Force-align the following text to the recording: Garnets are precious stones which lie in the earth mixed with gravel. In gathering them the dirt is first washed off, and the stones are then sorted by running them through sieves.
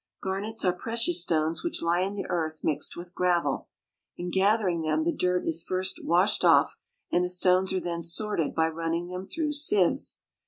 Garnets 0.19 0.65
are 0.65 0.73
precious 0.73 1.21
stones 1.21 1.63
which 1.63 1.83
lie 1.83 1.99
in 1.99 2.15
the 2.15 2.25
earth 2.27 2.63
mixed 2.63 2.97
with 2.97 3.13
gravel. 3.13 3.67
In 4.17 4.31
gathering 4.31 4.81
them 4.81 5.03
the 5.03 5.11
dirt 5.13 5.45
is 5.45 5.61
first 5.61 6.03
washed 6.03 6.43
off, 6.43 6.75
and 7.11 7.23
the 7.23 7.29
stones 7.29 7.71
are 7.71 7.79
then 7.79 8.01
sorted 8.01 8.55
by 8.55 8.67
running 8.67 9.09
them 9.09 9.27
through 9.27 9.51
sieves. 9.53 10.19